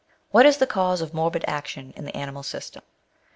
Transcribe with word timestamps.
What 0.31 0.47
is 0.47 0.57
the 0.57 0.65
cause 0.65 1.01
of 1.01 1.13
morbid 1.13 1.45
action 1.47 1.93
in 1.95 2.05
the 2.05 2.17
animal 2.17 2.41
system 2.41 2.81